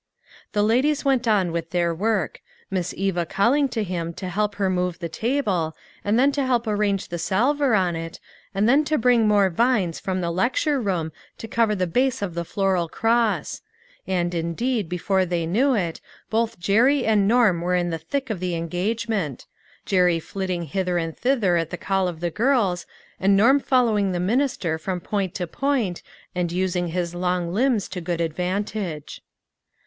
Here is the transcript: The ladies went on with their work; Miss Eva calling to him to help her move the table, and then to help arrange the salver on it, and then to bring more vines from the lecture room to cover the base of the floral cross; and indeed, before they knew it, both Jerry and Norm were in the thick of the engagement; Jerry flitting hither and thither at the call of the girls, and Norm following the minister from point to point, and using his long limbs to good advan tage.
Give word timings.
The 0.53 0.63
ladies 0.63 1.05
went 1.05 1.27
on 1.27 1.51
with 1.51 1.69
their 1.69 1.93
work; 1.93 2.41
Miss 2.71 2.91
Eva 2.97 3.23
calling 3.23 3.69
to 3.69 3.83
him 3.83 4.13
to 4.13 4.29
help 4.29 4.55
her 4.55 4.67
move 4.67 4.97
the 4.97 5.07
table, 5.09 5.77
and 6.03 6.17
then 6.17 6.31
to 6.31 6.43
help 6.43 6.65
arrange 6.65 7.09
the 7.09 7.19
salver 7.19 7.75
on 7.75 7.95
it, 7.95 8.19
and 8.55 8.67
then 8.67 8.83
to 8.85 8.97
bring 8.97 9.27
more 9.27 9.51
vines 9.51 9.99
from 9.99 10.19
the 10.19 10.31
lecture 10.31 10.81
room 10.81 11.11
to 11.37 11.47
cover 11.47 11.75
the 11.75 11.85
base 11.85 12.23
of 12.23 12.33
the 12.33 12.43
floral 12.43 12.89
cross; 12.89 13.61
and 14.07 14.33
indeed, 14.33 14.89
before 14.89 15.23
they 15.23 15.45
knew 15.45 15.75
it, 15.75 16.01
both 16.31 16.59
Jerry 16.59 17.05
and 17.05 17.27
Norm 17.27 17.61
were 17.61 17.75
in 17.75 17.91
the 17.91 17.99
thick 17.99 18.31
of 18.31 18.39
the 18.39 18.55
engagement; 18.55 19.45
Jerry 19.85 20.19
flitting 20.19 20.63
hither 20.63 20.97
and 20.97 21.15
thither 21.15 21.57
at 21.57 21.69
the 21.69 21.77
call 21.77 22.07
of 22.07 22.21
the 22.21 22.31
girls, 22.31 22.87
and 23.19 23.37
Norm 23.37 23.59
following 23.59 24.13
the 24.13 24.19
minister 24.19 24.79
from 24.79 24.99
point 24.99 25.35
to 25.35 25.45
point, 25.45 26.01
and 26.33 26.51
using 26.51 26.87
his 26.87 27.13
long 27.13 27.53
limbs 27.53 27.87
to 27.89 28.01
good 28.01 28.19
advan 28.19 28.65
tage. 28.65 29.21